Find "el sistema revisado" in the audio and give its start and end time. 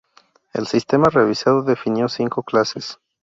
0.53-1.61